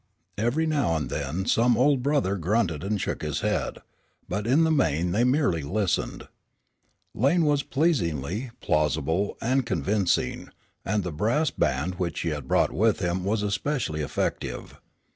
[0.35, 3.77] Every now and then some old brother grunted and shook his head.
[4.27, 6.27] But in the main they merely listened.
[7.13, 10.49] Lane was pleasing, plausible and convincing,
[10.83, 14.79] and the brass band which he had brought with him was especially effective.